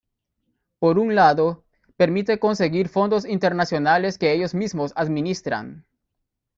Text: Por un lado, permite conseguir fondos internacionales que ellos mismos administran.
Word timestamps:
Por 0.79 0.97
un 0.97 1.13
lado, 1.13 1.63
permite 1.95 2.39
conseguir 2.39 2.89
fondos 2.89 3.23
internacionales 3.23 4.17
que 4.17 4.31
ellos 4.33 4.55
mismos 4.55 4.93
administran. 4.95 5.85